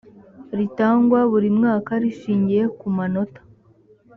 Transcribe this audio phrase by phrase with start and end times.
[0.57, 3.41] ritangwa buri mwaka rishingiye ku manota